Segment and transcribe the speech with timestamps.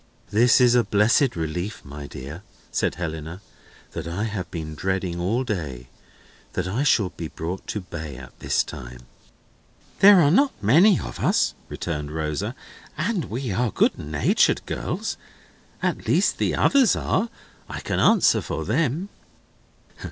[0.31, 3.39] "This is a blessed relief, my dear," said Helena.
[3.95, 5.89] "I have been dreading all day,
[6.53, 9.01] that I should be brought to bay at this time."
[9.99, 12.55] "There are not many of us," returned Rosa,
[12.97, 15.17] "and we are good natured girls;
[15.83, 17.29] at least the others are;
[17.69, 19.09] I can answer for them."